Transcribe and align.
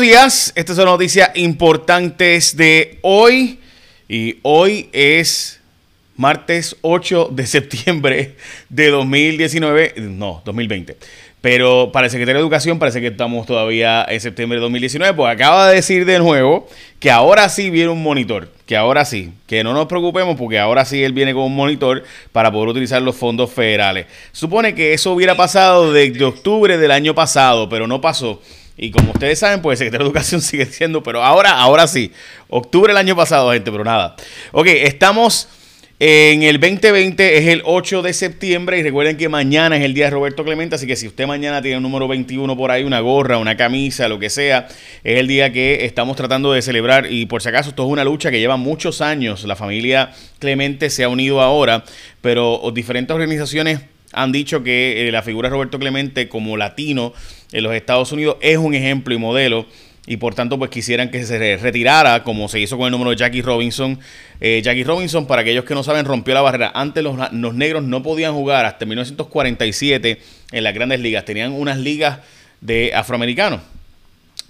días, 0.00 0.52
estas 0.54 0.76
son 0.76 0.84
noticias 0.84 1.30
importantes 1.34 2.56
de 2.56 2.98
hoy 3.02 3.58
y 4.08 4.38
hoy 4.42 4.88
es 4.92 5.60
martes 6.16 6.76
8 6.82 7.30
de 7.32 7.46
septiembre 7.46 8.36
de 8.68 8.90
2019, 8.90 9.94
no, 9.98 10.42
2020. 10.44 10.96
Pero 11.40 11.90
para 11.92 12.06
el 12.06 12.10
secretario 12.10 12.38
de 12.38 12.42
Educación 12.42 12.78
parece 12.78 13.00
que 13.00 13.08
estamos 13.08 13.46
todavía 13.46 14.04
en 14.08 14.20
septiembre 14.20 14.58
de 14.58 14.62
2019, 14.62 15.14
pues 15.14 15.32
acaba 15.32 15.68
de 15.68 15.76
decir 15.76 16.04
de 16.04 16.18
nuevo 16.18 16.68
que 17.00 17.10
ahora 17.10 17.48
sí 17.48 17.70
viene 17.70 17.90
un 17.90 18.02
monitor, 18.02 18.52
que 18.66 18.76
ahora 18.76 19.04
sí, 19.04 19.32
que 19.46 19.64
no 19.64 19.72
nos 19.72 19.86
preocupemos 19.86 20.36
porque 20.36 20.58
ahora 20.58 20.84
sí 20.84 21.02
él 21.02 21.12
viene 21.12 21.32
con 21.32 21.44
un 21.44 21.56
monitor 21.56 22.04
para 22.32 22.52
poder 22.52 22.68
utilizar 22.68 23.02
los 23.02 23.16
fondos 23.16 23.52
federales. 23.52 24.06
Supone 24.32 24.74
que 24.74 24.92
eso 24.92 25.12
hubiera 25.12 25.36
pasado 25.36 25.92
desde 25.92 26.24
octubre 26.24 26.78
del 26.78 26.90
año 26.90 27.14
pasado, 27.14 27.68
pero 27.68 27.86
no 27.86 28.00
pasó. 28.00 28.40
Y 28.78 28.92
como 28.92 29.10
ustedes 29.10 29.40
saben, 29.40 29.60
pues 29.60 29.80
el 29.80 29.86
secretario 29.86 30.04
de 30.04 30.08
Educación 30.10 30.40
sigue 30.42 30.64
siendo, 30.66 31.02
pero 31.02 31.22
ahora, 31.22 31.50
ahora 31.50 31.86
sí. 31.86 32.12
Octubre 32.48 32.92
del 32.92 32.96
año 32.96 33.16
pasado, 33.16 33.52
gente, 33.52 33.70
pero 33.70 33.84
nada. 33.84 34.14
Ok, 34.52 34.68
estamos 34.68 35.48
en 36.00 36.44
el 36.44 36.60
2020, 36.60 37.38
es 37.38 37.48
el 37.48 37.62
8 37.64 38.02
de 38.02 38.12
septiembre 38.12 38.78
y 38.78 38.84
recuerden 38.84 39.16
que 39.16 39.28
mañana 39.28 39.76
es 39.76 39.82
el 39.82 39.94
día 39.94 40.04
de 40.04 40.12
Roberto 40.12 40.44
Clemente, 40.44 40.76
así 40.76 40.86
que 40.86 40.94
si 40.94 41.08
usted 41.08 41.26
mañana 41.26 41.60
tiene 41.60 41.78
un 41.78 41.82
número 41.82 42.06
21 42.06 42.56
por 42.56 42.70
ahí, 42.70 42.84
una 42.84 43.00
gorra, 43.00 43.38
una 43.38 43.56
camisa, 43.56 44.06
lo 44.06 44.20
que 44.20 44.30
sea, 44.30 44.68
es 45.02 45.18
el 45.18 45.26
día 45.26 45.52
que 45.52 45.84
estamos 45.84 46.16
tratando 46.16 46.52
de 46.52 46.62
celebrar 46.62 47.10
y 47.10 47.26
por 47.26 47.42
si 47.42 47.48
acaso 47.48 47.70
esto 47.70 47.84
es 47.84 47.90
una 47.90 48.04
lucha 48.04 48.30
que 48.30 48.38
lleva 48.38 48.56
muchos 48.56 49.00
años. 49.00 49.42
La 49.42 49.56
familia 49.56 50.12
Clemente 50.38 50.88
se 50.88 51.02
ha 51.02 51.08
unido 51.08 51.40
ahora, 51.40 51.82
pero 52.20 52.62
diferentes 52.72 53.12
organizaciones 53.12 53.80
han 54.12 54.32
dicho 54.32 54.62
que 54.62 55.08
eh, 55.08 55.12
la 55.12 55.22
figura 55.22 55.48
de 55.48 55.54
Roberto 55.54 55.78
Clemente 55.78 56.28
como 56.28 56.56
latino 56.56 57.12
en 57.52 57.64
los 57.64 57.74
Estados 57.74 58.12
Unidos 58.12 58.36
es 58.40 58.58
un 58.58 58.74
ejemplo 58.74 59.14
y 59.14 59.18
modelo 59.18 59.66
y 60.08 60.16
por 60.16 60.34
tanto 60.34 60.58
pues 60.58 60.70
quisieran 60.70 61.10
que 61.10 61.22
se 61.24 61.58
retirara 61.58 62.24
como 62.24 62.48
se 62.48 62.58
hizo 62.58 62.78
con 62.78 62.86
el 62.86 62.92
número 62.92 63.10
de 63.10 63.16
Jackie 63.16 63.42
Robinson. 63.42 63.98
Eh, 64.40 64.62
Jackie 64.64 64.82
Robinson, 64.82 65.26
para 65.26 65.42
aquellos 65.42 65.64
que 65.64 65.74
no 65.74 65.82
saben, 65.82 66.06
rompió 66.06 66.32
la 66.32 66.40
barrera. 66.40 66.72
Antes 66.74 67.04
los, 67.04 67.16
los, 67.32 67.54
negros 67.54 67.82
no 67.82 68.02
podían 68.02 68.32
jugar 68.32 68.64
hasta 68.64 68.86
1947 68.86 70.18
en 70.52 70.64
las 70.64 70.72
grandes 70.72 71.00
ligas. 71.00 71.26
Tenían 71.26 71.52
unas 71.52 71.76
ligas 71.76 72.20
de 72.62 72.92
afroamericanos. 72.94 73.60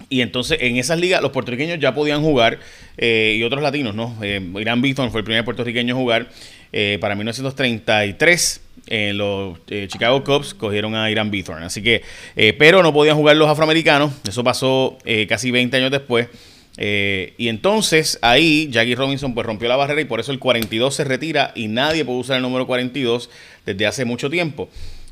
Y 0.07 0.21
entonces 0.21 0.59
en 0.61 0.77
esas 0.77 0.97
ligas 0.97 1.21
los 1.21 1.31
puertorriqueños 1.31 1.77
ya 1.77 1.93
podían 1.93 2.21
jugar 2.21 2.59
eh, 2.97 3.35
y 3.37 3.43
otros 3.43 3.61
latinos, 3.61 3.93
¿no? 3.93 4.15
Irán 4.23 4.81
Bithorn 4.81 5.11
fue 5.11 5.19
el 5.19 5.25
primer 5.25 5.43
puertorriqueño 5.43 5.93
a 5.93 5.97
jugar 5.97 6.29
eh, 6.71 6.97
para 6.99 7.15
1933. 7.15 8.61
En 8.91 9.19
los 9.19 9.59
Chicago 9.87 10.23
Cubs 10.23 10.55
cogieron 10.55 10.95
a 10.95 11.11
Irán 11.11 11.29
Bithorn. 11.29 11.61
Así 11.61 11.83
que, 11.83 12.01
pero 12.57 12.81
no 12.81 12.91
podían 12.91 13.15
jugar 13.15 13.37
los 13.37 13.47
afroamericanos. 13.47 14.11
Eso 14.27 14.43
pasó 14.43 14.97
casi 15.27 15.51
20 15.51 15.77
años 15.77 15.91
después. 15.91 16.27
y 16.75 17.47
entonces 17.49 18.17
ahí 18.23 18.67
Jackie 18.71 18.95
Robinson 18.95 19.35
pues 19.35 19.45
rompió 19.45 19.69
la 19.69 19.75
barrera 19.75 20.01
y 20.01 20.05
por 20.05 20.19
eso 20.19 20.31
el 20.31 20.39
42 20.39 20.95
se 20.95 21.03
retira 21.03 21.51
y 21.53 21.67
nadie 21.67 22.03
puede 22.03 22.17
usar 22.17 22.37
el 22.37 22.41
número 22.41 22.65
42 22.65 23.29
desde 23.63 23.85
hace 23.85 24.05
mucho 24.05 24.27
tiempo. 24.27 24.69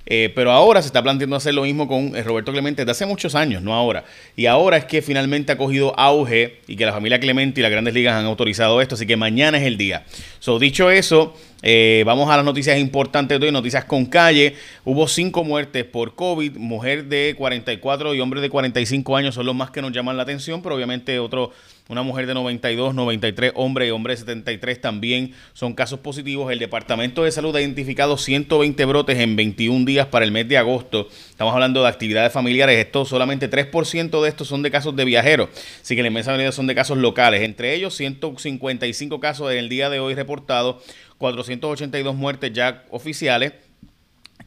Eh, 0.09 0.31
pero 0.33 0.53
ahora 0.53 0.81
se 0.81 0.87
está 0.87 1.03
planteando 1.03 1.35
hacer 1.35 1.53
lo 1.53 1.63
mismo 1.63 1.85
con 1.85 2.15
eh, 2.15 2.23
Roberto 2.23 2.53
Clemente 2.53 2.83
desde 2.83 2.91
hace 2.91 3.05
muchos 3.05 3.35
años, 3.35 3.61
no 3.61 3.73
ahora. 3.73 4.05
Y 4.37 4.45
ahora 4.45 4.77
es 4.77 4.85
que 4.85 5.01
finalmente 5.01 5.51
ha 5.51 5.57
cogido 5.57 5.93
auge 5.99 6.61
y 6.65 6.77
que 6.77 6.85
la 6.85 6.93
familia 6.93 7.19
Clemente 7.19 7.59
y 7.59 7.63
las 7.63 7.71
grandes 7.71 7.93
ligas 7.93 8.15
han 8.15 8.25
autorizado 8.25 8.79
esto, 8.81 8.95
así 8.95 9.05
que 9.05 9.17
mañana 9.17 9.57
es 9.57 9.65
el 9.65 9.77
día. 9.77 10.05
So, 10.39 10.59
dicho 10.59 10.89
eso, 10.89 11.35
eh, 11.61 12.03
vamos 12.05 12.29
a 12.29 12.35
las 12.35 12.45
noticias 12.45 12.77
importantes 12.77 13.39
de 13.39 13.47
hoy, 13.47 13.51
noticias 13.51 13.85
con 13.85 14.05
calle. 14.05 14.55
Hubo 14.85 15.07
cinco 15.07 15.43
muertes 15.43 15.85
por 15.85 16.15
COVID, 16.15 16.57
mujer 16.57 17.05
de 17.05 17.35
44 17.37 18.13
y 18.13 18.19
hombre 18.19 18.41
de 18.41 18.49
45 18.49 19.15
años 19.15 19.35
son 19.35 19.45
los 19.45 19.55
más 19.55 19.71
que 19.71 19.81
nos 19.81 19.91
llaman 19.91 20.17
la 20.17 20.23
atención, 20.23 20.61
pero 20.61 20.75
obviamente 20.75 21.19
otro 21.19 21.51
una 21.89 22.01
mujer 22.01 22.27
de 22.27 22.33
92, 22.33 22.93
93, 22.93 23.53
hombre 23.55 23.87
y 23.87 23.91
hombre 23.91 24.13
de 24.13 24.17
73 24.17 24.81
también 24.81 25.33
son 25.53 25.73
casos 25.73 25.99
positivos. 25.99 26.51
El 26.51 26.59
Departamento 26.59 27.23
de 27.23 27.31
Salud 27.31 27.55
ha 27.55 27.61
identificado 27.61 28.17
120 28.17 28.83
brotes 28.85 29.17
en 29.19 29.37
21 29.37 29.85
días 29.85 30.07
para 30.07 30.25
el 30.25 30.31
mes 30.31 30.49
de 30.49 30.57
agosto. 30.57 31.07
Estamos 31.29 31.53
hablando 31.53 31.83
de 31.83 31.87
actividades 31.87 32.33
familiares. 32.33 32.77
Esto 32.77 33.05
solamente 33.05 33.49
3% 33.49 34.21
de 34.21 34.29
estos 34.29 34.49
son 34.49 34.63
de 34.63 34.71
casos 34.71 34.97
de 34.97 35.05
viajeros. 35.05 35.49
Así 35.81 35.95
que 35.95 36.01
la 36.01 36.09
inmensa 36.09 36.31
mayoría 36.31 36.51
son 36.51 36.67
de 36.67 36.75
casos 36.75 36.97
locales. 36.97 37.41
Entre 37.41 37.73
ellos, 37.73 37.95
155 37.95 39.21
casos 39.21 39.49
en 39.51 39.57
el 39.57 39.69
día 39.69 39.89
de 39.89 40.01
hoy 40.01 40.13
reportados, 40.13 40.83
482 41.17 42.15
muertes 42.15 42.53
ya 42.53 42.83
oficiales 42.89 43.53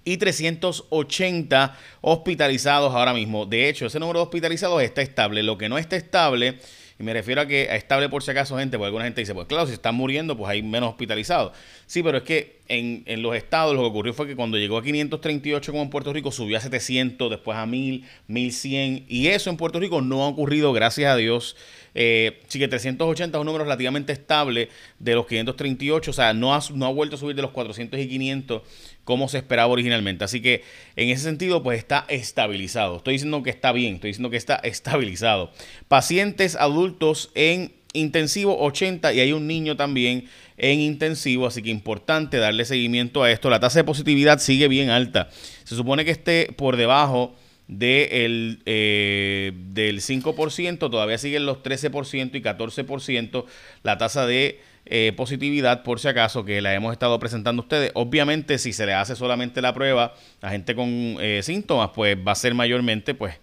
y 0.05 0.17
380 0.17 1.77
hospitalizados 2.01 2.95
ahora 2.95 3.13
mismo. 3.13 3.47
De 3.47 3.69
hecho, 3.69 3.87
ese 3.87 3.99
número 3.99 4.21
de 4.21 4.25
hospitalizados 4.25 4.83
está 4.83 5.03
estable. 5.03 5.43
Lo 5.43 5.59
que 5.59 5.69
no 5.69 5.79
está 5.79 5.97
estable 5.97 6.59
y 7.01 7.03
me 7.03 7.15
refiero 7.15 7.41
a 7.41 7.47
que 7.47 7.75
estable 7.75 8.11
por 8.11 8.23
si 8.23 8.31
acaso 8.31 8.59
gente, 8.59 8.77
porque 8.77 8.89
alguna 8.89 9.05
gente 9.05 9.23
dice, 9.23 9.33
pues 9.33 9.47
claro, 9.47 9.67
si 9.67 9.73
están 9.73 9.95
muriendo, 9.95 10.37
pues 10.37 10.51
hay 10.51 10.63
menos 10.63 10.91
hospitalizados. 10.91 11.53
Sí, 11.87 12.03
pero 12.03 12.19
es 12.19 12.25
que 12.25 12.60
en, 12.71 13.23
los 13.23 13.35
estados 13.35 13.75
lo 13.75 13.83
que 13.83 13.89
ocurrió 13.89 14.15
fue 14.15 14.29
que 14.29 14.37
cuando 14.37 14.57
llegó 14.57 14.79
a 14.79 14.83
538 14.83 15.73
como 15.73 15.83
en 15.83 15.91
Puerto 15.91 16.13
Rico, 16.13 16.31
subió 16.31 16.57
a 16.57 16.61
700, 16.61 17.29
después 17.29 17.59
a 17.59 17.67
1000, 17.67 18.05
1100. 18.29 19.07
Y 19.09 19.27
eso 19.27 19.51
en 19.51 19.57
Puerto 19.57 19.81
Rico 19.81 20.01
no 20.01 20.23
ha 20.23 20.29
ocurrido, 20.29 20.73
gracias 20.73 21.13
a 21.13 21.17
Dios. 21.17 21.57
Eh, 21.95 22.41
sí 22.47 22.61
que 22.61 22.69
380 22.69 23.37
es 23.37 23.41
un 23.41 23.47
número 23.47 23.65
relativamente 23.65 24.13
estable 24.13 24.69
de 25.01 25.15
los 25.17 25.27
538, 25.27 26.11
o 26.11 26.15
sea, 26.15 26.33
no 26.33 26.55
ha, 26.55 26.61
no 26.73 26.87
ha 26.87 26.93
vuelto 26.93 27.17
a 27.17 27.19
subir 27.19 27.35
de 27.35 27.43
los 27.43 27.51
400 27.51 27.99
y 27.99 28.09
500 28.09 28.63
como 29.03 29.29
se 29.29 29.39
esperaba 29.39 29.73
originalmente. 29.73 30.25
Así 30.25 30.41
que 30.41 30.63
en 30.95 31.09
ese 31.09 31.25
sentido, 31.25 31.65
pues 31.65 31.79
está 31.79 32.07
estabilizado. 32.09 32.99
Estoy 32.99 33.15
diciendo 33.15 33.43
que 33.43 33.51
está 33.51 33.73
bien, 33.73 33.97
estoy 33.97 34.11
diciendo 34.11 34.31
que 34.31 34.37
está 34.37 34.57
estabilizado. 34.57 35.51
Pacientes 35.89 36.55
adultos 36.55 37.33
en 37.35 37.73
intensivo 37.93 38.57
80 38.61 39.13
y 39.15 39.21
hay 39.21 39.33
un 39.33 39.47
niño 39.47 39.77
también 39.77 40.27
en 40.61 40.81
intensivo, 40.81 41.47
así 41.47 41.63
que 41.63 41.71
importante 41.71 42.37
darle 42.37 42.65
seguimiento 42.65 43.23
a 43.23 43.31
esto. 43.31 43.51
La 43.51 43.61
tasa 43.61 43.81
de 43.81 43.85
positividad 43.85 44.39
sigue 44.39 44.69
bien 44.69 44.91
alta. 44.91 45.29
Se 45.65 45.75
supone 45.75 46.05
que 46.05 46.11
esté 46.11 46.53
por 46.57 46.77
debajo 46.77 47.35
de 47.67 48.27
el, 48.27 48.63
eh, 48.67 49.53
del 49.55 50.01
5%, 50.01 50.79
todavía 50.79 51.19
siguen 51.19 51.47
los 51.47 51.63
13% 51.63 52.35
y 52.35 52.43
14% 52.43 53.45
la 53.83 53.97
tasa 53.97 54.27
de 54.27 54.61
eh, 54.87 55.13
positividad, 55.17 55.83
por 55.83 56.01
si 56.01 56.09
acaso, 56.09 56.45
que 56.45 56.61
la 56.61 56.75
hemos 56.75 56.93
estado 56.93 57.19
presentando 57.19 57.63
a 57.63 57.65
ustedes. 57.65 57.93
Obviamente, 57.95 58.59
si 58.59 58.73
se 58.73 58.87
le 58.87 58.93
hace 58.93 59.15
solamente 59.15 59.63
la 59.63 59.73
prueba 59.73 60.15
a 60.43 60.51
gente 60.51 60.75
con 60.75 60.89
eh, 61.21 61.41
síntomas, 61.43 61.91
pues 61.95 62.17
va 62.17 62.33
a 62.33 62.35
ser 62.37 62.55
mayormente 62.55 63.15
pues 63.15 63.39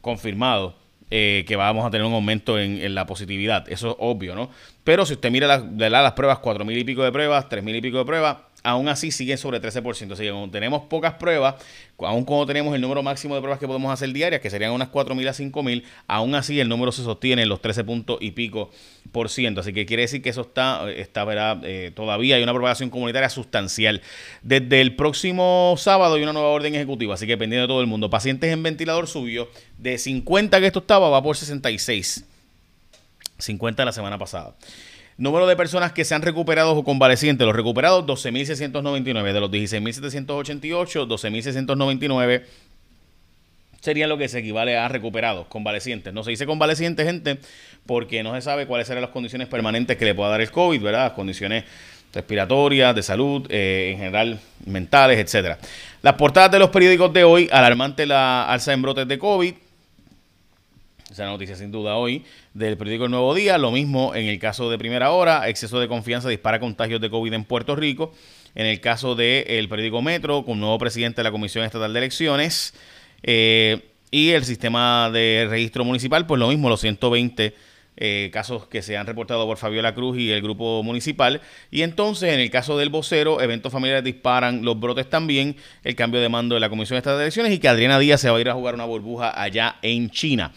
confirmado 0.00 0.81
eh, 1.14 1.44
que 1.46 1.56
vamos 1.56 1.84
a 1.84 1.90
tener 1.90 2.06
un 2.06 2.14
aumento 2.14 2.58
en, 2.58 2.94
la 2.94 3.04
positividad. 3.04 3.70
Eso 3.70 3.90
es 3.90 3.96
obvio, 3.98 4.34
¿no? 4.34 4.48
Pero 4.82 5.04
si 5.04 5.12
usted 5.12 5.30
mira 5.30 5.46
las, 5.46 5.62
las 5.76 6.12
pruebas, 6.12 6.38
cuatro 6.38 6.64
mil 6.64 6.78
y 6.78 6.84
pico 6.84 7.04
de 7.04 7.12
pruebas, 7.12 7.50
tres 7.50 7.62
mil 7.62 7.76
y 7.76 7.82
pico 7.82 7.98
de 7.98 8.06
pruebas, 8.06 8.38
aún 8.62 8.88
así 8.88 9.10
siguen 9.10 9.38
sobre 9.38 9.60
13%. 9.60 10.12
Así 10.12 10.22
que 10.22 10.30
cuando 10.30 10.50
tenemos 10.50 10.82
pocas 10.82 11.14
pruebas, 11.14 11.56
aún 11.98 12.24
cuando 12.24 12.46
tenemos 12.46 12.74
el 12.74 12.80
número 12.80 13.02
máximo 13.02 13.34
de 13.34 13.40
pruebas 13.40 13.58
que 13.58 13.66
podemos 13.66 13.92
hacer 13.92 14.12
diarias, 14.12 14.40
que 14.40 14.50
serían 14.50 14.72
unas 14.72 14.90
4.000 14.90 15.28
a 15.28 15.32
5.000, 15.32 15.84
aún 16.06 16.34
así 16.34 16.58
el 16.60 16.68
número 16.68 16.92
se 16.92 17.02
sostiene 17.02 17.42
en 17.42 17.48
los 17.48 17.60
13 17.60 17.84
puntos 17.84 18.18
y 18.20 18.32
pico 18.32 18.70
por 19.10 19.28
ciento. 19.28 19.60
Así 19.60 19.72
que 19.72 19.86
quiere 19.86 20.02
decir 20.02 20.22
que 20.22 20.30
eso 20.30 20.42
está, 20.42 20.90
está 20.90 21.24
¿verdad? 21.24 21.60
Eh, 21.64 21.92
todavía 21.94 22.36
hay 22.36 22.42
una 22.42 22.52
propagación 22.52 22.90
comunitaria 22.90 23.28
sustancial. 23.28 24.02
Desde 24.42 24.80
el 24.80 24.96
próximo 24.96 25.74
sábado 25.76 26.14
hay 26.14 26.22
una 26.22 26.32
nueva 26.32 26.48
orden 26.48 26.74
ejecutiva, 26.74 27.14
así 27.14 27.26
que 27.26 27.32
dependiendo 27.32 27.62
de 27.62 27.68
todo 27.68 27.80
el 27.80 27.86
mundo. 27.86 28.10
Pacientes 28.10 28.52
en 28.52 28.62
ventilador 28.62 29.06
subió 29.06 29.48
de 29.78 29.98
50 29.98 30.60
que 30.60 30.66
esto 30.66 30.80
estaba, 30.80 31.08
va 31.08 31.22
por 31.22 31.36
66. 31.36 32.26
50 33.38 33.84
la 33.84 33.92
semana 33.92 34.18
pasada. 34.18 34.54
Número 35.18 35.46
de 35.46 35.56
personas 35.56 35.92
que 35.92 36.04
se 36.04 36.14
han 36.14 36.22
recuperado 36.22 36.72
o 36.72 36.84
convalecientes. 36.84 37.46
Los 37.46 37.54
recuperados, 37.54 38.04
12.699. 38.06 39.32
De 39.32 39.40
los 39.40 39.50
16.788, 39.50 41.06
12.699 41.06 42.42
sería 43.82 44.06
lo 44.06 44.16
que 44.16 44.28
se 44.28 44.38
equivale 44.38 44.78
a 44.78 44.88
recuperados, 44.88 45.48
convalecientes. 45.48 46.14
No 46.14 46.22
se 46.22 46.30
dice 46.30 46.46
convalecientes, 46.46 47.04
gente, 47.04 47.38
porque 47.84 48.22
no 48.22 48.32
se 48.34 48.40
sabe 48.40 48.66
cuáles 48.66 48.86
serán 48.86 49.02
las 49.02 49.10
condiciones 49.10 49.48
permanentes 49.48 49.96
que 49.96 50.04
le 50.04 50.14
pueda 50.14 50.30
dar 50.30 50.40
el 50.40 50.50
COVID, 50.52 50.80
¿verdad? 50.80 51.04
Las 51.06 51.12
condiciones 51.12 51.64
respiratorias, 52.14 52.94
de 52.94 53.02
salud, 53.02 53.46
eh, 53.50 53.90
en 53.92 53.98
general 53.98 54.40
mentales, 54.66 55.18
etcétera. 55.18 55.58
Las 56.00 56.14
portadas 56.14 56.52
de 56.52 56.60
los 56.60 56.70
periódicos 56.70 57.12
de 57.12 57.24
hoy, 57.24 57.48
alarmante 57.50 58.06
la 58.06 58.44
alza 58.44 58.72
en 58.72 58.82
brotes 58.82 59.08
de 59.08 59.18
COVID. 59.18 59.54
Esa 61.12 61.26
noticia 61.26 61.56
sin 61.56 61.70
duda 61.70 61.96
hoy 61.96 62.24
del 62.54 62.78
periódico 62.78 63.04
El 63.04 63.10
Nuevo 63.10 63.34
Día. 63.34 63.58
Lo 63.58 63.70
mismo 63.70 64.14
en 64.14 64.28
el 64.28 64.38
caso 64.38 64.70
de 64.70 64.78
Primera 64.78 65.10
Hora, 65.10 65.46
exceso 65.50 65.78
de 65.78 65.86
confianza 65.86 66.30
dispara 66.30 66.58
contagios 66.58 67.02
de 67.02 67.10
COVID 67.10 67.34
en 67.34 67.44
Puerto 67.44 67.76
Rico. 67.76 68.14
En 68.54 68.64
el 68.64 68.80
caso 68.80 69.14
del 69.14 69.68
periódico 69.68 70.00
Metro, 70.00 70.42
con 70.42 70.58
nuevo 70.58 70.78
presidente 70.78 71.18
de 71.18 71.24
la 71.24 71.30
Comisión 71.30 71.66
Estatal 71.66 71.92
de 71.92 71.98
Elecciones. 71.98 72.72
Eh, 73.22 73.90
y 74.10 74.30
el 74.30 74.46
sistema 74.46 75.10
de 75.12 75.46
registro 75.50 75.84
municipal, 75.84 76.26
pues 76.26 76.38
lo 76.38 76.48
mismo, 76.48 76.70
los 76.70 76.80
120 76.80 77.54
eh, 77.98 78.30
casos 78.32 78.66
que 78.68 78.80
se 78.80 78.96
han 78.96 79.06
reportado 79.06 79.46
por 79.46 79.58
Fabiola 79.58 79.94
Cruz 79.94 80.16
y 80.16 80.30
el 80.30 80.40
grupo 80.40 80.82
municipal. 80.82 81.42
Y 81.70 81.82
entonces, 81.82 82.32
en 82.32 82.40
el 82.40 82.50
caso 82.50 82.78
del 82.78 82.88
vocero, 82.88 83.42
eventos 83.42 83.70
familiares 83.70 84.02
disparan 84.02 84.64
los 84.64 84.80
brotes 84.80 85.10
también, 85.10 85.56
el 85.84 85.94
cambio 85.94 86.22
de 86.22 86.30
mando 86.30 86.54
de 86.54 86.60
la 86.62 86.70
Comisión 86.70 86.96
Estatal 86.96 87.18
de 87.18 87.24
Elecciones 87.24 87.52
y 87.52 87.58
que 87.58 87.68
Adriana 87.68 87.98
Díaz 87.98 88.22
se 88.22 88.30
va 88.30 88.38
a 88.38 88.40
ir 88.40 88.48
a 88.48 88.54
jugar 88.54 88.74
una 88.74 88.86
burbuja 88.86 89.38
allá 89.38 89.76
en 89.82 90.08
China. 90.08 90.52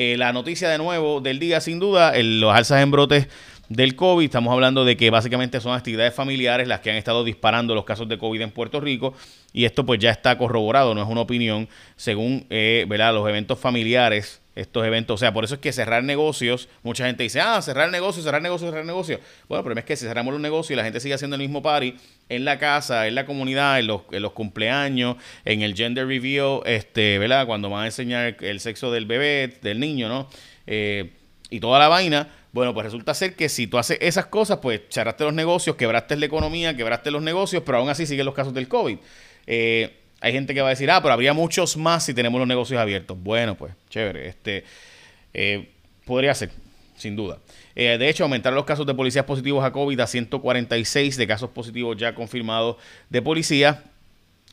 Eh, 0.00 0.16
la 0.16 0.32
noticia 0.32 0.68
de 0.68 0.78
nuevo 0.78 1.20
del 1.20 1.40
día, 1.40 1.60
sin 1.60 1.80
duda, 1.80 2.12
los 2.22 2.54
alzas 2.54 2.80
en 2.84 2.92
brotes 2.92 3.26
del 3.68 3.96
COVID. 3.96 4.26
Estamos 4.26 4.52
hablando 4.52 4.84
de 4.84 4.96
que 4.96 5.10
básicamente 5.10 5.60
son 5.60 5.74
actividades 5.74 6.14
familiares 6.14 6.68
las 6.68 6.78
que 6.78 6.92
han 6.92 6.96
estado 6.96 7.24
disparando 7.24 7.74
los 7.74 7.82
casos 7.82 8.08
de 8.08 8.16
COVID 8.16 8.40
en 8.42 8.52
Puerto 8.52 8.80
Rico 8.80 9.14
y 9.52 9.64
esto 9.64 9.84
pues 9.84 9.98
ya 9.98 10.10
está 10.10 10.38
corroborado, 10.38 10.94
no 10.94 11.02
es 11.02 11.08
una 11.08 11.22
opinión, 11.22 11.68
según 11.96 12.46
eh, 12.48 12.86
¿verdad? 12.88 13.12
los 13.12 13.28
eventos 13.28 13.58
familiares, 13.58 14.40
estos 14.60 14.84
eventos, 14.84 15.14
o 15.14 15.18
sea, 15.18 15.32
por 15.32 15.44
eso 15.44 15.54
es 15.54 15.60
que 15.60 15.72
cerrar 15.72 16.02
negocios, 16.02 16.68
mucha 16.82 17.06
gente 17.06 17.22
dice, 17.22 17.40
ah, 17.40 17.62
cerrar 17.62 17.90
negocios, 17.90 18.24
cerrar 18.24 18.42
negocios, 18.42 18.70
cerrar 18.70 18.84
negocios. 18.84 19.20
Bueno, 19.48 19.60
el 19.60 19.64
problema 19.64 19.80
es 19.80 19.86
que 19.86 19.96
si 19.96 20.06
cerramos 20.06 20.32
los 20.32 20.40
negocios 20.40 20.72
y 20.72 20.76
la 20.76 20.84
gente 20.84 21.00
sigue 21.00 21.14
haciendo 21.14 21.36
el 21.36 21.42
mismo 21.42 21.62
party 21.62 21.94
en 22.28 22.44
la 22.44 22.58
casa, 22.58 23.06
en 23.06 23.14
la 23.14 23.24
comunidad, 23.24 23.78
en 23.78 23.86
los, 23.86 24.02
en 24.10 24.22
los 24.22 24.32
cumpleaños, 24.32 25.16
en 25.44 25.62
el 25.62 25.74
gender 25.74 26.06
review, 26.06 26.62
este, 26.66 27.18
¿verdad? 27.18 27.46
Cuando 27.46 27.70
van 27.70 27.84
a 27.84 27.86
enseñar 27.86 28.36
el 28.40 28.60
sexo 28.60 28.90
del 28.90 29.06
bebé, 29.06 29.58
del 29.62 29.78
niño, 29.78 30.08
¿no? 30.08 30.28
Eh, 30.66 31.12
y 31.50 31.60
toda 31.60 31.78
la 31.78 31.88
vaina, 31.88 32.28
bueno, 32.52 32.74
pues 32.74 32.84
resulta 32.84 33.14
ser 33.14 33.36
que 33.36 33.48
si 33.48 33.66
tú 33.68 33.78
haces 33.78 33.98
esas 34.00 34.26
cosas, 34.26 34.58
pues 34.58 34.80
cerraste 34.90 35.24
los 35.24 35.34
negocios, 35.34 35.76
quebraste 35.76 36.16
la 36.16 36.26
economía, 36.26 36.76
quebraste 36.76 37.10
los 37.10 37.22
negocios, 37.22 37.62
pero 37.64 37.78
aún 37.78 37.88
así 37.88 38.06
siguen 38.06 38.26
los 38.26 38.34
casos 38.34 38.52
del 38.54 38.68
COVID. 38.68 38.98
Eh, 39.46 39.96
hay 40.20 40.32
gente 40.32 40.54
que 40.54 40.60
va 40.60 40.68
a 40.68 40.70
decir, 40.70 40.90
ah, 40.90 41.00
pero 41.00 41.14
habría 41.14 41.32
muchos 41.32 41.76
más 41.76 42.04
si 42.04 42.14
tenemos 42.14 42.38
los 42.38 42.48
negocios 42.48 42.80
abiertos. 42.80 43.16
Bueno, 43.20 43.56
pues, 43.56 43.72
chévere. 43.88 44.28
Este, 44.28 44.64
eh, 45.32 45.70
podría 46.04 46.34
ser, 46.34 46.50
sin 46.96 47.14
duda. 47.14 47.38
Eh, 47.76 47.96
de 47.98 48.08
hecho, 48.08 48.24
aumentaron 48.24 48.56
los 48.56 48.64
casos 48.64 48.86
de 48.86 48.94
policías 48.94 49.24
positivos 49.24 49.64
a 49.64 49.70
COVID 49.70 50.00
a 50.00 50.06
146 50.06 51.16
de 51.16 51.26
casos 51.26 51.50
positivos 51.50 51.96
ya 51.96 52.14
confirmados 52.14 52.76
de 53.08 53.22
policía. 53.22 53.84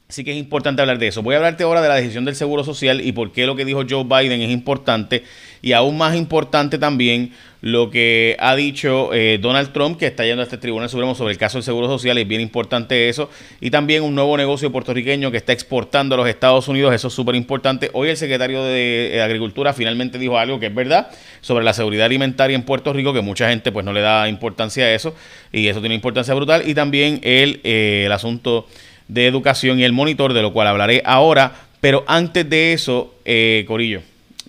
Así 0.08 0.24
que 0.24 0.32
es 0.32 0.38
importante 0.38 0.84
hablar 0.84 1.00
de 1.00 1.08
eso. 1.08 1.24
Voy 1.24 1.34
a 1.34 1.38
hablarte 1.38 1.64
ahora 1.64 1.82
de 1.82 1.90
la 1.90 1.96
decisión 1.96 2.26
del 2.26 2.36
Seguro 2.36 2.64
Social 2.64 3.02
y 3.02 3.12
por 3.12 3.32
qué 3.32 3.48
lo 3.48 3.56
que 3.56 3.66
dijo 3.66 3.82
Joe 3.90 4.04
Biden 4.04 4.40
es 4.40 4.52
importante. 4.52 5.24
Y 5.64 5.72
aún 5.72 5.98
más 5.98 6.16
importante 6.16 6.78
también 6.78 7.32
lo 7.62 7.90
que 7.90 8.38
ha 8.40 8.56
dicho 8.56 9.12
eh, 9.16 9.40
Donald 9.42 9.74
Trump, 9.74 9.98
que 9.98 10.06
está 10.06 10.24
yendo 10.24 10.42
a 10.42 10.44
este 10.44 10.60
Tribunal 10.60 10.90
Supremo 10.90 11.16
sobre 11.16 11.32
el 11.32 11.40
caso 11.40 11.58
del 11.58 11.64
Seguro 11.64 11.88
Social. 11.88 12.20
Es 12.20 12.28
bien 12.28 12.40
importante 12.40 13.10
eso. 13.10 13.32
Y 13.60 13.72
también 13.72 14.04
un 14.04 14.14
nuevo 14.14 14.38
negocio 14.38 14.72
puertorriqueño 14.72 15.32
que 15.32 15.38
está 15.38 15.54
exportando 15.54 16.14
a 16.14 16.20
los 16.20 16.28
Estados 16.28 16.68
Unidos. 16.68 16.94
Eso 16.94 17.08
es 17.08 17.14
súper 17.16 17.34
importante. 17.34 17.90
Hoy 17.94 18.10
el 18.10 18.18
secretario 18.18 18.64
de 18.64 19.20
Agricultura 19.24 19.74
finalmente 19.74 20.20
dijo 20.20 20.38
algo 20.38 20.60
que 20.60 20.68
es 20.68 20.76
verdad 20.76 21.10
sobre 21.42 21.66
la 21.66 21.74
seguridad 21.74 22.06
alimentaria 22.06 22.54
en 22.54 22.62
Puerto 22.62 22.94
Rico, 22.94 23.12
que 23.12 23.22
mucha 23.22 23.50
gente 23.50 23.72
pues 23.72 23.84
no 23.84 23.92
le 23.92 24.02
da 24.02 24.30
importancia 24.30 24.86
a 24.86 24.94
eso. 24.94 25.16
Y 25.52 25.68
eso 25.68 25.80
tiene 25.80 25.96
importancia 25.96 26.36
brutal. 26.36 26.62
Y 26.70 26.76
también 26.76 27.22
el, 27.24 27.60
eh, 27.64 28.04
el 28.06 28.12
asunto 28.12 28.68
de 29.08 29.28
educación 29.28 29.80
y 29.80 29.84
el 29.84 29.94
monitor, 29.94 30.34
de 30.34 30.42
lo 30.42 30.54
cual 30.54 30.68
hablaré 30.68 31.02
ahora. 31.06 31.54
Pero 31.82 32.04
antes 32.08 32.50
de 32.50 32.74
eso, 32.74 33.16
eh, 33.26 33.64
Corillo, 33.68 34.02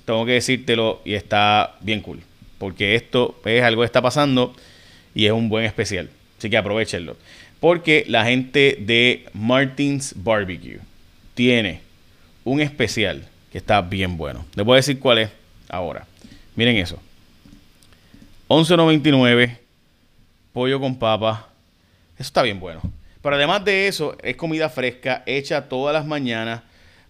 tengo 0.05 0.25
que 0.25 0.32
decírtelo 0.32 1.00
y 1.05 1.14
está 1.14 1.75
bien 1.81 2.00
cool. 2.00 2.20
Porque 2.58 2.94
esto 2.94 3.38
es 3.44 3.62
algo 3.62 3.82
que 3.82 3.87
está 3.87 4.00
pasando 4.00 4.55
y 5.14 5.26
es 5.26 5.32
un 5.32 5.49
buen 5.49 5.64
especial. 5.64 6.08
Así 6.38 6.49
que 6.49 6.56
aprovechenlo. 6.56 7.17
Porque 7.61 8.05
la 8.08 8.25
gente 8.25 8.79
de 8.81 9.26
Martins 9.32 10.14
Barbecue 10.17 10.79
tiene 11.35 11.81
un 12.44 12.61
especial 12.61 13.26
que 13.50 13.59
está 13.59 13.81
bien 13.81 14.17
bueno. 14.17 14.44
Les 14.55 14.64
voy 14.64 14.75
a 14.75 14.76
decir 14.76 14.99
cuál 14.99 15.19
es 15.19 15.31
ahora. 15.69 16.06
Miren 16.55 16.76
eso. 16.76 17.00
11.99 18.49 19.59
pollo 20.52 20.81
con 20.81 20.97
papa. 20.97 21.49
Eso 22.14 22.29
está 22.29 22.43
bien 22.43 22.61
bueno. 22.61 22.81
Pero 23.26 23.38
además 23.38 23.64
de 23.64 23.88
eso, 23.88 24.17
es 24.23 24.37
comida 24.37 24.69
fresca 24.69 25.25
hecha 25.26 25.69
todas 25.69 25.93
las 25.93 26.06
mañanas 26.06 26.62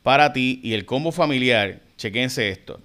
para 0.02 0.32
ti 0.32 0.60
y 0.62 0.72
el 0.72 0.86
combo 0.86 1.12
familiar. 1.12 1.80
Chequense 1.98 2.48
esto: 2.48 2.80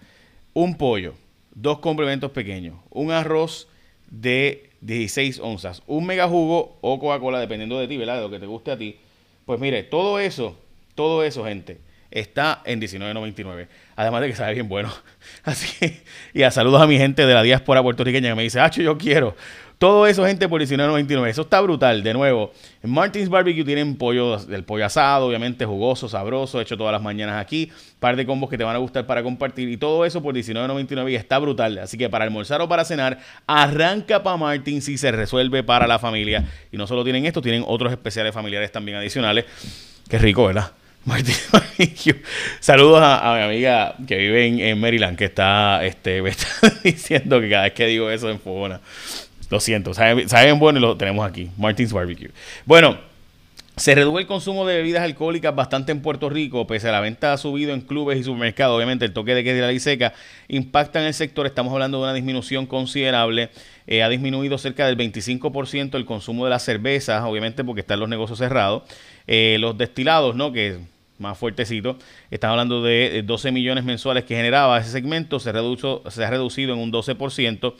un 0.51 0.75
pollo, 0.75 1.13
dos 1.55 1.79
complementos 1.79 2.31
pequeños, 2.31 2.75
un 2.89 3.09
arroz 3.09 3.69
de 4.09 4.69
16 4.81 5.39
onzas, 5.39 5.81
un 5.87 6.07
mega 6.07 6.27
jugo 6.27 6.77
o 6.81 6.99
Coca-Cola, 6.99 7.39
dependiendo 7.39 7.79
de 7.79 7.87
ti, 7.87 7.95
¿verdad? 7.95 8.17
De 8.17 8.21
lo 8.23 8.29
que 8.29 8.39
te 8.39 8.47
guste 8.47 8.71
a 8.71 8.77
ti. 8.77 8.97
Pues 9.45 9.61
mire, 9.61 9.83
todo 9.83 10.19
eso, 10.19 10.59
todo 10.95 11.23
eso, 11.23 11.45
gente, 11.45 11.79
está 12.11 12.61
en 12.65 12.81
19.99. 12.81 13.69
Además 13.95 14.21
de 14.23 14.27
que 14.27 14.35
sabe 14.35 14.55
bien 14.55 14.67
bueno. 14.67 14.93
Así 15.45 16.01
y 16.33 16.43
a 16.43 16.51
saludos 16.51 16.81
a 16.81 16.85
mi 16.85 16.97
gente 16.97 17.25
de 17.25 17.33
la 17.33 17.43
diáspora 17.43 17.81
puertorriqueña 17.81 18.27
que 18.27 18.35
me 18.35 18.43
dice, 18.43 18.59
Hacho, 18.59 18.81
yo 18.81 18.97
quiero 18.97 19.37
todo 19.81 20.05
eso, 20.05 20.23
gente, 20.27 20.47
por 20.47 20.61
19.99. 20.61 21.27
Eso 21.27 21.41
está 21.41 21.59
brutal. 21.59 22.03
De 22.03 22.13
nuevo, 22.13 22.53
en 22.83 22.91
Martins 22.91 23.29
Barbecue 23.29 23.65
tienen 23.65 23.95
pollo, 23.95 24.37
el 24.53 24.63
pollo 24.63 24.85
asado, 24.85 25.25
obviamente 25.25 25.65
jugoso, 25.65 26.07
sabroso, 26.07 26.61
hecho 26.61 26.77
todas 26.77 26.93
las 26.93 27.01
mañanas 27.01 27.41
aquí. 27.41 27.71
Par 27.99 28.15
de 28.15 28.23
combos 28.27 28.47
que 28.47 28.59
te 28.59 28.63
van 28.63 28.75
a 28.75 28.77
gustar 28.77 29.07
para 29.07 29.23
compartir. 29.23 29.67
Y 29.69 29.77
todo 29.77 30.05
eso 30.05 30.21
por 30.21 30.35
19.99 30.35 31.11
y 31.11 31.15
está 31.15 31.39
brutal. 31.39 31.79
Así 31.79 31.97
que 31.97 32.09
para 32.09 32.25
almorzar 32.25 32.61
o 32.61 32.69
para 32.69 32.85
cenar, 32.85 33.17
arranca 33.47 34.21
para 34.21 34.37
Martins 34.37 34.87
y 34.87 34.99
se 34.99 35.11
resuelve 35.11 35.63
para 35.63 35.87
la 35.87 35.97
familia. 35.97 36.47
Y 36.71 36.77
no 36.77 36.85
solo 36.85 37.03
tienen 37.03 37.25
esto, 37.25 37.41
tienen 37.41 37.63
otros 37.65 37.91
especiales 37.91 38.35
familiares 38.35 38.71
también 38.71 38.99
adicionales. 38.99 39.45
Qué 40.07 40.19
rico, 40.19 40.45
¿verdad? 40.45 40.73
Martins 41.05 41.49
Barbecue. 41.51 42.21
Saludos 42.59 42.99
a, 43.01 43.33
mi 43.35 43.43
amiga 43.45 43.95
que 44.07 44.17
vive 44.17 44.69
en, 44.69 44.79
Maryland, 44.79 45.17
que 45.17 45.25
está, 45.25 45.83
este, 45.83 46.21
me 46.21 46.29
está 46.29 46.47
diciendo 46.83 47.41
que 47.41 47.49
cada 47.49 47.63
vez 47.63 47.73
que 47.73 47.87
digo 47.87 48.11
eso 48.11 48.29
en 48.29 48.39
fogona. 48.39 48.79
Lo 49.51 49.59
siento, 49.59 49.93
saben, 49.93 50.59
bueno 50.59 50.79
y 50.79 50.81
lo 50.81 50.95
tenemos 50.95 51.29
aquí. 51.29 51.49
Martins 51.57 51.91
Barbecue. 51.91 52.31
Bueno, 52.65 52.97
se 53.75 53.93
redujo 53.93 54.17
el 54.17 54.25
consumo 54.25 54.65
de 54.65 54.77
bebidas 54.77 55.03
alcohólicas 55.03 55.53
bastante 55.53 55.91
en 55.91 56.01
Puerto 56.01 56.29
Rico, 56.29 56.65
pese 56.65 56.87
a 56.87 56.93
la 56.93 57.01
venta 57.01 57.33
ha 57.33 57.37
subido 57.37 57.73
en 57.73 57.81
clubes 57.81 58.17
y 58.17 58.23
supermercados. 58.23 58.77
Obviamente, 58.77 59.03
el 59.03 59.11
toque 59.11 59.35
de 59.35 59.43
queda 59.43 59.55
de 59.55 59.61
la 59.61 59.67
ley 59.67 59.81
seca 59.81 60.13
impacta 60.47 61.01
en 61.01 61.07
el 61.07 61.13
sector. 61.13 61.45
Estamos 61.45 61.73
hablando 61.73 61.97
de 61.97 62.03
una 62.03 62.13
disminución 62.13 62.65
considerable. 62.65 63.49
Eh, 63.87 64.03
ha 64.03 64.07
disminuido 64.07 64.57
cerca 64.57 64.87
del 64.87 64.95
25% 64.97 65.95
el 65.95 66.05
consumo 66.05 66.45
de 66.45 66.51
las 66.51 66.63
cervezas, 66.63 67.21
obviamente 67.25 67.65
porque 67.65 67.81
están 67.81 67.99
los 67.99 68.07
negocios 68.07 68.39
cerrados. 68.39 68.83
Eh, 69.27 69.57
los 69.59 69.77
destilados, 69.77 70.33
¿no? 70.33 70.53
Que 70.53 70.79
más 71.17 71.37
fuertecito. 71.37 71.97
Estamos 72.29 72.53
hablando 72.53 72.81
de 72.81 73.21
12 73.25 73.51
millones 73.51 73.83
mensuales 73.83 74.23
que 74.23 74.33
generaba 74.33 74.79
ese 74.79 74.91
segmento. 74.91 75.41
Se, 75.41 75.51
redujo, 75.51 76.09
se 76.09 76.23
ha 76.23 76.29
reducido 76.29 76.73
en 76.73 76.79
un 76.79 76.93
12%. 76.93 77.73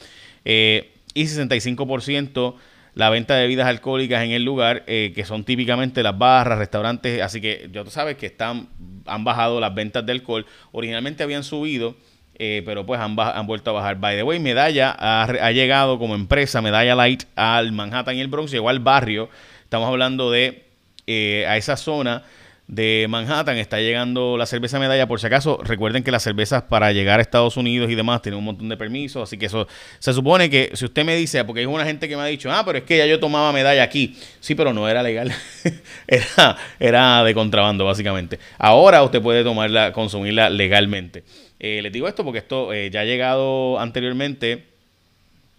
Eh, 0.44 0.92
y 1.14 1.24
65% 1.24 2.56
la 2.94 3.10
venta 3.10 3.36
de 3.36 3.44
bebidas 3.44 3.68
alcohólicas 3.68 4.24
en 4.24 4.32
el 4.32 4.44
lugar, 4.44 4.84
eh, 4.88 5.14
que 5.16 5.24
son 5.24 5.44
típicamente 5.44 6.04
las 6.04 6.18
barras, 6.18 6.58
restaurantes, 6.58 7.22
así 7.22 7.40
que 7.40 7.70
ya 7.72 7.84
tú 7.84 7.90
sabes 7.90 8.18
que 8.18 8.26
están, 8.26 8.68
han 9.06 9.24
bajado 9.24 9.60
las 9.60 9.74
ventas 9.74 10.06
de 10.06 10.12
alcohol. 10.12 10.46
Originalmente 10.72 11.24
habían 11.24 11.44
subido, 11.44 11.96
eh, 12.36 12.64
pero 12.66 12.86
pues 12.86 13.00
han, 13.00 13.16
vuelto 13.48 13.70
a 13.70 13.74
bajar. 13.74 13.98
By 14.00 14.18
the 14.18 14.24
way, 14.24 14.40
Medalla 14.40 14.96
ha, 15.00 15.52
llegado 15.52 16.00
como 16.00 16.16
empresa, 16.16 16.62
Medalla 16.62 16.96
Light, 16.96 17.24
al 17.36 17.72
Manhattan 17.72 18.18
y 18.18 18.20
el 18.20 18.28
Bronx, 18.28 18.52
llegó 18.52 18.70
al 18.70 18.80
barrio. 18.80 19.30
Estamos 19.64 19.88
hablando 19.88 20.30
de 20.30 20.66
eh, 21.08 21.46
a 21.48 21.56
esa 21.56 21.78
zona 21.78 22.24
de 22.72 23.06
Manhattan 23.10 23.58
está 23.58 23.82
llegando 23.82 24.38
la 24.38 24.46
cerveza 24.46 24.80
medalla. 24.80 25.06
Por 25.06 25.20
si 25.20 25.28
acaso, 25.28 25.60
recuerden 25.62 26.04
que 26.04 26.12
las 26.12 26.24
cervezas 26.24 26.64
para 26.64 26.94
llegar 26.94 27.20
a 27.20 27.22
Estados 27.22 27.58
Unidos 27.58 27.92
y 27.92 27.96
demás 27.96 28.22
tienen 28.22 28.40
un 28.40 28.46
montón 28.46 28.70
de 28.70 28.78
permisos. 28.78 29.24
Así 29.24 29.38
que 29.38 29.48
eso 29.48 29.68
se 30.00 30.14
supone 30.14 30.50
que 30.50 30.72
si 30.74 30.86
usted 30.86 31.04
me 31.04 31.14
dice, 31.14 31.44
porque 31.44 31.60
hay 31.60 31.66
una 31.66 31.84
gente 31.84 32.08
que 32.08 32.16
me 32.16 32.22
ha 32.22 32.28
dicho, 32.28 32.50
ah, 32.50 32.64
pero 32.66 32.78
es 32.78 32.86
que 32.86 32.98
ya 32.98 33.06
yo 33.06 33.20
tomaba 33.20 33.52
medalla 33.52 33.84
aquí. 33.84 34.16
Sí, 34.40 34.56
pero 34.56 34.74
no 34.74 34.88
era 34.88 35.04
legal. 35.04 35.34
era, 36.08 36.58
era 36.80 37.24
de 37.26 37.34
contrabando, 37.34 37.84
básicamente. 37.84 38.40
Ahora 38.58 39.04
usted 39.04 39.22
puede 39.22 39.44
tomarla, 39.44 39.92
consumirla 39.92 40.50
legalmente. 40.50 41.26
Eh, 41.60 41.82
les 41.82 41.92
digo 41.92 42.08
esto 42.08 42.24
porque 42.24 42.40
esto 42.40 42.72
eh, 42.72 42.90
ya 42.90 43.02
ha 43.02 43.06
llegado 43.06 43.82
anteriormente 43.82 44.71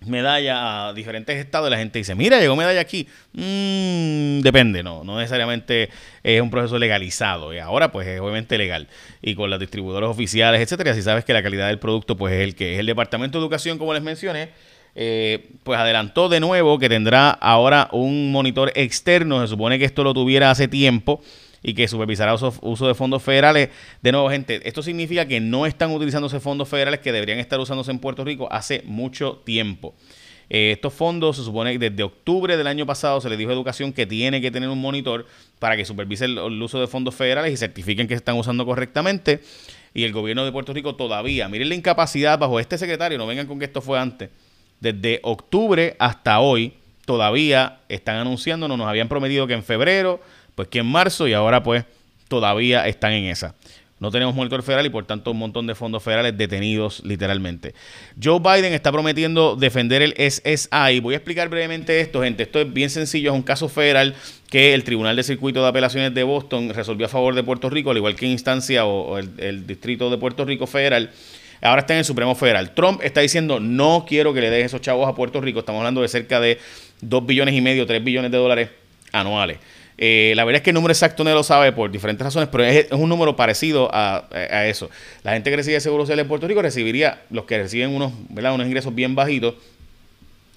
medalla 0.07 0.89
a 0.89 0.93
diferentes 0.93 1.37
estados 1.37 1.69
y 1.69 1.71
la 1.71 1.79
gente 1.79 1.99
dice, 1.99 2.15
mira, 2.15 2.41
llegó 2.41 2.57
medalla 2.57 2.81
aquí. 2.81 3.09
Mm, 3.33 4.41
depende, 4.41 4.83
no, 4.83 5.05
no 5.05 5.19
necesariamente 5.19 5.91
es 6.23 6.41
un 6.41 6.51
proceso 6.51 6.79
legalizado. 6.79 7.55
Y 7.55 7.59
ahora 7.59 7.93
pues 7.93 8.07
es 8.07 8.21
obviamente 8.21 8.59
legal. 8.59 8.89
Y 9.21 9.35
con 9.35 9.51
los 9.51 9.61
distribuidores 9.61 10.09
oficiales, 10.09 10.61
etcétera, 10.61 10.95
si 10.95 11.03
sabes 11.03 11.25
que 11.25 11.33
la 11.33 11.43
calidad 11.43 11.69
del 11.69 11.79
producto 11.79 12.17
pues 12.17 12.35
es 12.35 12.41
el 12.41 12.55
que 12.55 12.75
es 12.75 12.81
el 12.81 12.87
Departamento 12.87 13.39
de 13.39 13.45
Educación, 13.45 13.79
como 13.79 13.95
les 13.95 14.03
mencioné, 14.03 14.51
eh, 14.95 15.49
pues 15.63 15.79
adelantó 15.79 16.29
de 16.29 16.41
nuevo 16.41 16.79
que 16.79 16.89
tendrá 16.89 17.31
ahora 17.31 17.89
un 17.93 18.31
monitor 18.33 18.73
externo. 18.75 19.41
Se 19.41 19.49
supone 19.49 19.79
que 19.79 19.85
esto 19.85 20.05
lo 20.05 20.15
tuviera 20.15 20.51
hace 20.51 20.69
tiempo 20.69 21.23
y 21.63 21.75
que 21.75 21.87
supervisará 21.89 22.35
uso, 22.35 22.55
uso 22.63 22.89
de 22.89 22.95
fondos 22.95 23.23
federales. 23.23 23.71
De 24.03 24.13
nuevo, 24.13 24.29
gente, 24.31 24.67
esto 24.69 24.83
significa 24.83 25.27
que 25.27 25.41
no 25.41 25.67
están 25.67 25.93
utilizándose 25.93 26.41
fondos 26.41 26.69
federales 26.69 27.01
que 27.01 27.13
deberían 27.13 27.39
estar 27.39 27.61
usándose 27.61 27.91
en 27.91 27.99
Puerto 27.99 28.25
Rico 28.25 28.49
hace 28.51 28.83
mucho 28.85 29.43
tiempo. 29.45 29.95
Eh, 30.55 30.73
estos 30.73 30.93
fondos 30.93 31.37
se 31.37 31.45
supone 31.45 31.73
que 31.73 31.91
desde 31.91 32.03
octubre 32.03 32.59
del 32.59 32.67
año 32.67 32.85
pasado 32.85 33.23
se 33.23 33.31
le 33.31 33.39
dijo 33.39 33.51
a 33.51 33.55
Educación 33.55 33.91
que 33.91 34.05
tiene 34.05 34.41
que 34.43 34.51
tener 34.51 34.69
un 34.69 34.81
monitor 34.81 35.27
para 35.59 35.79
que 35.79 35.85
supervise 35.87 36.27
el, 36.27 36.39
uso 36.39 36.79
de 36.79 36.87
fondos 36.87 37.15
federales 37.15 37.55
y 37.55 37.57
certifiquen 37.57 38.07
que 38.07 38.13
se 38.13 38.19
están 38.19 38.37
usando 38.37 38.67
correctamente. 38.67 39.41
Y 39.95 40.05
el 40.05 40.13
gobierno 40.13 40.45
de 40.45 40.53
Puerto 40.53 40.75
Rico 40.75 40.95
todavía, 40.95 41.49
miren 41.49 41.71
la 41.71 41.75
incapacidad 41.75 42.39
bajo 42.39 42.61
este 42.61 42.77
secretario, 42.77 43.17
no 43.17 43.27
vengan 43.27 43.47
con 43.47 43.59
que 43.59 43.65
esto 43.65 43.81
fue 43.81 43.99
antes. 43.99 44.29
Desde 44.79 45.21
octubre 45.23 45.97
hasta 45.99 46.41
hoy, 46.41 46.75
todavía 47.07 47.81
están 47.89 48.17
anunciándonos, 48.17 48.77
nos 48.77 48.89
habían 48.89 49.09
prometido 49.09 49.47
que 49.47 49.55
en 49.55 49.63
febrero 49.63 50.21
pues 50.55 50.69
que 50.69 50.81
en 50.81 50.87
marzo 50.87 51.29
y 51.29 51.33
ahora 51.33 51.63
pues 51.63 51.85
todavía 52.29 52.87
están 52.87 53.13
en 53.13 53.27
esa. 53.27 53.55
no 54.01 54.11
tenemos 54.11 54.35
monitor 54.35 54.63
federal 54.63 54.85
y 54.85 54.91
por 54.91 55.05
tanto 55.05 55.31
un 55.31 55.39
montón 55.39 55.67
de 55.67 55.75
fondos 55.75 56.03
federales 56.03 56.37
detenidos 56.37 57.03
literalmente. 57.05 57.75
Joe 58.21 58.41
Biden 58.41 58.73
está 58.73 58.91
prometiendo 58.91 59.55
defender 59.55 60.03
el 60.03 60.15
SSI. 60.19 61.01
Voy 61.01 61.15
a 61.15 61.19
explicar 61.19 61.49
brevemente 61.49 62.01
esto, 62.01 62.23
gente. 62.23 62.43
Esto 62.43 62.61
es 62.61 62.73
bien 62.73 62.91
sencillo, 62.91 63.31
es 63.31 63.37
un 63.37 63.43
caso 63.43 63.69
federal 63.69 64.15
que 64.51 64.75
el 64.75 64.83
Tribunal 64.83 65.15
de 65.15 65.23
Circuito 65.23 65.63
de 65.63 65.69
Apelaciones 65.69 66.15
de 66.15 66.23
Boston 66.25 66.71
resolvió 66.75 67.07
a 67.07 67.09
favor 67.09 67.35
de 67.35 67.45
Puerto 67.45 67.71
Rico, 67.71 67.91
al 67.91 67.97
igual 67.97 68.17
que 68.17 68.27
instancia 68.27 68.85
o, 68.87 69.19
el, 69.19 69.31
el 69.39 69.67
Distrito 69.67 70.11
de 70.11 70.19
Puerto 70.19 70.45
Rico 70.45 70.67
Federal 70.67 71.11
ahora 71.63 71.81
está 71.81 71.95
en 71.95 72.01
el 72.01 72.05
Supremo 72.05 72.35
Federal. 72.35 72.75
Trump 72.75 73.01
está 73.03 73.21
diciendo, 73.21 73.61
no 73.61 74.05
quiero 74.09 74.35
que 74.35 74.41
le 74.41 74.51
deje 74.51 74.65
esos 74.65 74.81
chavos 74.81 75.09
a 75.09 75.15
Puerto 75.15 75.41
Rico. 75.41 75.61
Estamos 75.61 75.81
hablando 75.81 76.03
de 76.03 76.09
cerca 76.09 76.41
de 76.41 76.59
2 77.01 77.27
billones 77.27 77.55
y 77.55 77.61
medio, 77.61 77.87
3 77.87 78.03
billones 78.03 78.31
de 78.31 78.39
dólares 78.39 78.71
anuales. 79.13 79.59
Eh, 79.99 80.33
la 80.37 80.45
verdad 80.45 80.59
es 80.59 80.63
que 80.63 80.71
el 80.71 80.75
número 80.75 80.93
exacto 80.93 81.23
no 81.23 81.33
lo 81.35 81.43
sabe 81.43 81.73
por 81.73 81.91
diferentes 81.91 82.25
razones, 82.25 82.49
pero 82.51 82.65
es, 82.65 82.91
un 82.93 83.09
número 83.09 83.37
parecido 83.37 83.91
a, 83.93 84.27
eso. 84.67 84.91
La 85.23 85.33
gente 85.33 85.51
que 85.51 85.57
recibe 85.57 85.81
seguro 85.81 86.05
social 86.05 86.19
en 86.19 86.29
Puerto 86.29 86.49
Rico 86.49 86.63
recibiría, 86.63 87.23
los 87.31 87.45
que 87.45 87.59
reciben 87.59 87.91
unos, 87.91 88.13
unos 88.31 88.67
ingresos 88.67 88.95
bien 88.95 89.15
bajitos, 89.15 89.55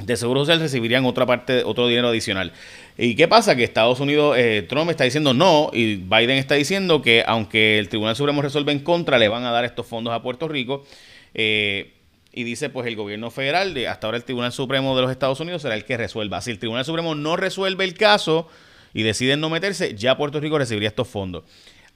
de 0.03 0.17
seguro 0.17 0.41
social 0.41 0.59
recibirían 0.59 1.05
otra 1.05 1.25
parte, 1.25 1.63
otro 1.63 1.87
dinero 1.87 2.09
adicional. 2.09 2.51
¿Y 2.97 3.15
qué 3.15 3.27
pasa? 3.27 3.55
Que 3.55 3.63
Estados 3.63 3.99
Unidos, 3.99 4.35
eh, 4.37 4.65
Trump 4.67 4.89
está 4.89 5.05
diciendo 5.05 5.33
no 5.33 5.69
y 5.71 5.95
Biden 5.95 6.37
está 6.37 6.55
diciendo 6.55 7.01
que 7.01 7.23
aunque 7.25 7.79
el 7.79 7.87
Tribunal 7.87 8.15
Supremo 8.15 8.41
resuelva 8.41 8.71
en 8.71 8.79
contra, 8.79 9.17
le 9.17 9.29
van 9.29 9.45
a 9.45 9.51
dar 9.51 9.63
estos 9.63 9.85
fondos 9.85 10.13
a 10.13 10.21
Puerto 10.21 10.47
Rico. 10.47 10.85
Eh, 11.33 11.93
y 12.33 12.43
dice 12.43 12.69
pues 12.69 12.85
el 12.87 12.97
gobierno 12.97 13.31
federal, 13.31 13.73
de, 13.73 13.87
hasta 13.87 14.07
ahora 14.07 14.17
el 14.17 14.25
Tribunal 14.25 14.51
Supremo 14.51 14.95
de 14.95 15.03
los 15.03 15.11
Estados 15.11 15.39
Unidos 15.39 15.61
será 15.61 15.75
el 15.75 15.85
que 15.85 15.95
resuelva. 15.95 16.41
Si 16.41 16.51
el 16.51 16.59
Tribunal 16.59 16.83
Supremo 16.83 17.15
no 17.15 17.37
resuelve 17.37 17.85
el 17.85 17.93
caso 17.93 18.49
y 18.95 19.03
deciden 19.03 19.41
no 19.41 19.49
meterse, 19.49 19.93
ya 19.93 20.17
Puerto 20.17 20.39
Rico 20.39 20.57
recibiría 20.57 20.87
estos 20.87 21.09
fondos. 21.09 21.43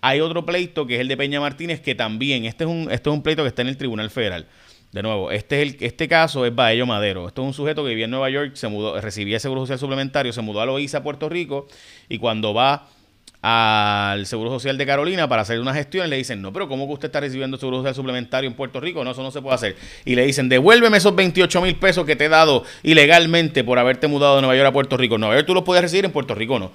Hay 0.01 0.19
otro 0.19 0.45
pleito 0.45 0.85
que 0.85 0.95
es 0.95 1.01
el 1.01 1.07
de 1.07 1.15
Peña 1.15 1.39
Martínez, 1.39 1.79
que 1.79 1.95
también, 1.95 2.43
este 2.43 2.65
es 2.65 2.69
un, 2.69 2.91
este 2.91 3.09
es 3.09 3.13
un 3.13 3.23
pleito 3.23 3.41
que 3.41 3.47
está 3.47 3.61
en 3.61 3.69
el 3.69 3.77
Tribunal 3.77 4.09
Federal. 4.09 4.47
De 4.91 5.01
nuevo, 5.01 5.31
este, 5.31 5.61
es 5.61 5.69
el, 5.69 5.77
este 5.79 6.09
caso 6.09 6.45
es 6.45 6.53
Baello 6.53 6.85
Madero. 6.85 7.27
Esto 7.27 7.41
es 7.41 7.47
un 7.47 7.53
sujeto 7.53 7.83
que 7.83 7.89
vivía 7.89 8.05
en 8.05 8.11
Nueva 8.11 8.29
York, 8.29 8.55
se 8.55 8.67
mudó, 8.67 8.99
recibía 8.99 9.39
seguro 9.39 9.61
social 9.61 9.79
suplementario, 9.79 10.33
se 10.33 10.41
mudó 10.41 10.59
a 10.59 10.65
Loíza, 10.65 11.01
Puerto 11.01 11.29
Rico, 11.29 11.67
y 12.09 12.17
cuando 12.17 12.53
va 12.53 12.89
al 13.41 14.25
Seguro 14.25 14.49
Social 14.49 14.77
de 14.77 14.85
Carolina 14.85 15.29
para 15.29 15.43
hacer 15.43 15.59
una 15.61 15.73
gestión, 15.73 16.09
le 16.09 16.17
dicen, 16.17 16.41
no, 16.41 16.51
pero 16.51 16.67
¿cómo 16.67 16.87
que 16.87 16.93
usted 16.93 17.05
está 17.07 17.21
recibiendo 17.21 17.57
Seguro 17.57 17.77
Social 17.77 17.95
suplementario 17.95 18.49
en 18.49 18.55
Puerto 18.55 18.81
Rico? 18.81 19.03
No, 19.03 19.11
eso 19.11 19.23
no 19.23 19.31
se 19.31 19.41
puede 19.41 19.55
hacer. 19.55 19.75
Y 20.03 20.15
le 20.15 20.25
dicen, 20.25 20.49
devuélveme 20.49 20.97
esos 20.97 21.15
28 21.15 21.61
mil 21.61 21.75
pesos 21.75 22.05
que 22.05 22.15
te 22.15 22.25
he 22.25 22.29
dado 22.29 22.65
ilegalmente 22.83 23.63
por 23.63 23.79
haberte 23.79 24.07
mudado 24.07 24.35
de 24.35 24.41
Nueva 24.41 24.57
York 24.57 24.67
a 24.67 24.73
Puerto 24.73 24.97
Rico. 24.97 25.15
En 25.15 25.21
Nueva 25.21 25.35
York 25.35 25.47
tú 25.47 25.53
los 25.53 25.63
puedes 25.63 25.81
recibir, 25.81 26.05
en 26.05 26.11
Puerto 26.11 26.35
Rico 26.35 26.59
no. 26.59 26.71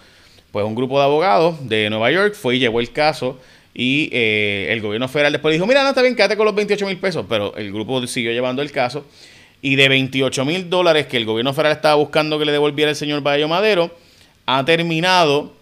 Pues 0.52 0.64
un 0.64 0.75
grupo 0.75 0.99
de 0.99 1.04
abogados 1.04 1.68
de 1.68 1.90
Nueva 1.90 2.11
York 2.11 2.35
fue 2.35 2.56
y 2.56 2.59
llevó 2.61 2.80
el 2.80 2.92
caso 2.92 3.38
y 3.75 4.09
eh, 4.12 4.68
el 4.71 4.80
gobierno 4.80 5.09
federal 5.09 5.33
después 5.33 5.52
dijo, 5.52 5.66
mira, 5.66 5.83
no, 5.83 5.88
está 5.88 6.00
bien, 6.00 6.14
quédate 6.14 6.37
con 6.37 6.47
los 6.47 6.54
28 6.54 6.87
mil 6.87 6.97
pesos, 6.97 7.26
pero 7.28 7.54
el 7.56 7.73
grupo 7.73 8.06
siguió 8.06 8.30
llevando 8.30 8.62
el 8.62 8.71
caso. 8.71 9.04
Y 9.61 9.76
de 9.76 9.88
28 9.88 10.44
mil 10.44 10.71
dólares 10.71 11.06
que 11.06 11.16
el 11.16 11.25
gobierno 11.25 11.52
federal 11.52 11.73
estaba 11.73 11.97
buscando 11.97 12.38
que 12.38 12.44
le 12.44 12.52
devolviera 12.52 12.90
el 12.90 12.97
señor 12.97 13.21
Bayo 13.23 13.49
Madero, 13.49 13.90
ha 14.47 14.64
terminado 14.64 15.52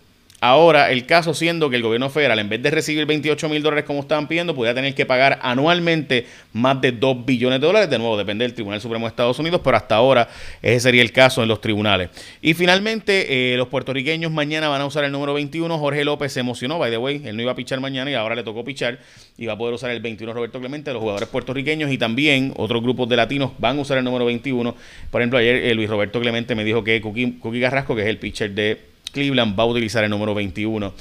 Ahora, 0.45 0.91
el 0.91 1.07
caso 1.07 1.35
siendo 1.35 1.71
que 1.71 1.77
el 1.77 1.83
gobierno 1.83 2.11
federal, 2.11 2.37
en 2.41 2.49
vez 2.49 2.61
de 2.61 2.73
recibir 2.73 3.07
28 3.07 3.49
mil 3.49 3.63
dólares 3.63 3.85
como 3.85 4.01
estaban 4.01 4.27
pidiendo, 4.27 4.57
podría 4.57 4.75
tener 4.75 4.93
que 4.93 5.07
pagar 5.07 5.39
anualmente 5.41 6.27
más 6.53 6.81
de 6.81 6.91
2 6.91 7.25
billones 7.25 7.61
de 7.61 7.67
dólares. 7.69 7.89
De 7.89 7.97
nuevo, 7.97 8.17
depende 8.17 8.45
del 8.45 8.53
Tribunal 8.53 8.81
Supremo 8.81 9.07
de 9.07 9.11
Estados 9.11 9.39
Unidos, 9.39 9.61
pero 9.63 9.77
hasta 9.77 9.95
ahora 9.95 10.29
ese 10.61 10.81
sería 10.81 11.01
el 11.01 11.13
caso 11.13 11.45
en 11.45 11.49
los 11.49 11.61
tribunales. 11.61 12.11
Y 12.41 12.55
finalmente, 12.55 13.53
eh, 13.53 13.57
los 13.57 13.69
puertorriqueños 13.69 14.33
mañana 14.33 14.69
van 14.69 14.81
a 14.81 14.87
usar 14.87 15.05
el 15.05 15.13
número 15.13 15.33
21. 15.33 15.79
Jorge 15.79 16.05
López 16.05 16.33
se 16.33 16.41
emocionó, 16.41 16.77
by 16.77 16.91
the 16.91 16.99
way, 16.99 17.23
él 17.25 17.37
no 17.37 17.43
iba 17.43 17.53
a 17.53 17.55
pichar 17.55 17.79
mañana 17.79 18.11
y 18.11 18.15
ahora 18.15 18.35
le 18.35 18.43
tocó 18.43 18.65
pichar. 18.65 18.99
Y 19.39 19.47
va 19.47 19.53
a 19.53 19.57
poder 19.57 19.75
usar 19.75 19.93
el 19.93 20.01
21 20.01 20.33
Roberto 20.33 20.59
Clemente, 20.59 20.93
los 20.93 21.03
jugadores 21.03 21.29
puertorriqueños 21.29 21.89
y 21.93 21.99
también 21.99 22.53
otros 22.57 22.83
grupos 22.83 23.09
de 23.09 23.15
latinos 23.15 23.53
van 23.61 23.79
a 23.79 23.83
usar 23.83 23.97
el 23.99 24.03
número 24.03 24.25
21. 24.25 24.75
Por 25.09 25.21
ejemplo, 25.21 25.39
ayer 25.39 25.55
eh, 25.55 25.75
Luis 25.77 25.89
Roberto 25.89 26.21
Clemente 26.21 26.57
me 26.57 26.65
dijo 26.65 26.83
que 26.83 27.01
Cookie, 27.01 27.39
Cookie 27.39 27.61
Garrasco, 27.61 27.95
que 27.95 28.03
es 28.03 28.09
el 28.09 28.19
pitcher 28.19 28.51
de 28.51 28.92
Cleveland 29.13 29.59
va 29.59 29.65
a 29.65 29.67
utilizar 29.67 30.03
el 30.03 30.11
número 30.11 30.35
21. 30.35 30.93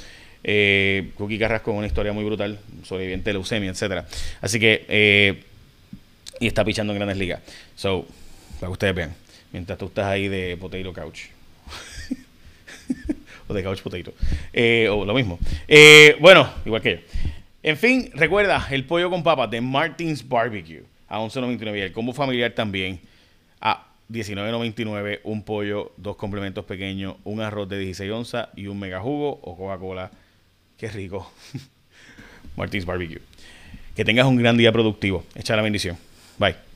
Eh, 0.44 1.10
Cookie 1.16 1.38
Carrasco 1.38 1.70
con 1.70 1.78
una 1.78 1.86
historia 1.86 2.12
muy 2.12 2.24
brutal, 2.24 2.58
sobreviviente 2.84 3.30
de 3.30 3.34
leucemia, 3.34 3.70
etcétera. 3.70 4.06
Así 4.40 4.58
que, 4.58 4.84
eh, 4.88 5.42
y 6.40 6.46
está 6.46 6.64
pichando 6.64 6.92
en 6.92 6.98
grandes 6.98 7.18
ligas. 7.18 7.40
So, 7.76 8.06
para 8.60 8.68
que 8.68 8.72
ustedes 8.72 8.94
vean, 8.94 9.14
mientras 9.52 9.78
tú 9.78 9.86
estás 9.86 10.06
ahí 10.06 10.28
de 10.28 10.56
potato 10.56 10.92
couch. 10.92 11.20
o 13.48 13.54
de 13.54 13.62
couch 13.62 13.80
potato. 13.82 14.12
Eh, 14.52 14.88
o 14.90 15.04
lo 15.04 15.14
mismo. 15.14 15.38
Bueno, 16.20 16.48
igual 16.64 16.82
que 16.82 16.92
yo. 16.92 16.98
En 17.62 17.76
fin, 17.76 18.10
recuerda 18.14 18.66
el 18.70 18.84
pollo 18.84 19.08
con 19.08 19.22
papas 19.22 19.48
de 19.50 19.60
Martins 19.60 20.28
Barbecue 20.28 20.82
a 21.08 21.20
11.99 21.20 21.78
y 21.78 21.80
el 21.82 21.92
combo 21.92 22.12
familiar 22.12 22.50
también 22.52 22.98
a 23.60 23.91
19.99, 24.12 25.20
un 25.24 25.42
pollo, 25.42 25.92
dos 25.96 26.16
complementos 26.16 26.64
pequeños, 26.64 27.16
un 27.24 27.40
arroz 27.40 27.68
de 27.68 27.78
16 27.78 28.12
onzas 28.12 28.48
y 28.54 28.66
un 28.66 28.78
mega 28.78 29.00
jugo 29.00 29.40
o 29.42 29.56
Coca-Cola. 29.56 30.10
Qué 30.76 30.88
rico. 30.88 31.32
Martins 32.56 32.84
Barbecue. 32.84 33.22
Que 33.96 34.04
tengas 34.04 34.26
un 34.26 34.36
gran 34.36 34.56
día 34.56 34.72
productivo. 34.72 35.24
Echa 35.34 35.56
la 35.56 35.62
bendición. 35.62 35.96
Bye. 36.38 36.71